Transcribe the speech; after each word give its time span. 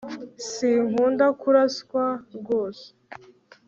sinkunda 0.49 1.25
kuraswa 1.41 2.03
rwose 2.37 2.87